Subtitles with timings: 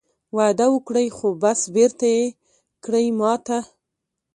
[0.35, 2.23] وعده وکړې خو بس بېرته یې
[2.85, 3.57] کړې ماته